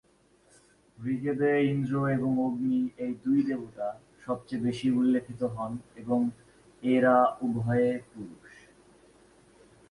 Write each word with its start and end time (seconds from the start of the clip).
ঋগ্বেদে 0.97 1.51
ইন্দ্র 1.65 1.93
এবং 2.09 2.31
অগ্নি 2.39 2.81
এই 2.97 3.13
দুই 3.23 3.39
দেবতা 3.43 3.87
সবচেয়ে 4.25 4.63
বেশি 4.63 4.87
উল্লিখিত 4.91 5.41
হন 5.55 5.71
এবং 5.95 6.19
এরা 6.83 7.15
উভয়ে 7.41 7.89
পুরুষ। 8.09 8.51